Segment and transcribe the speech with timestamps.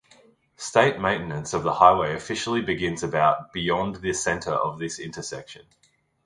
[0.57, 5.63] State maintenance of the highway officially begins about beyond the center of this intersection.